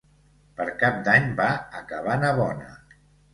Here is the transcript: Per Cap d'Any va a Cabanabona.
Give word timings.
Per 0.61 0.65
Cap 0.83 0.97
d'Any 1.07 1.27
va 1.41 1.49
a 1.81 1.85
Cabanabona. 1.93 2.73